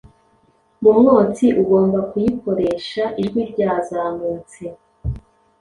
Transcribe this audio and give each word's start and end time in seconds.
Mu 0.81 0.91
mwotsi 0.99 1.45
ugomba 1.61 1.99
kuyikoresha 2.09 3.03
Ijwi 3.21 3.41
ryazamutse 3.51 4.63